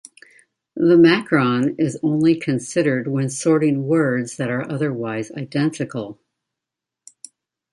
The 0.77 0.97
macron 0.97 1.75
is 1.77 1.99
only 2.01 2.33
considered 2.35 3.07
when 3.07 3.29
sorting 3.29 3.83
words 3.85 4.35
that 4.37 4.49
are 4.49 4.67
otherwise 4.67 5.29
identical. 5.33 6.19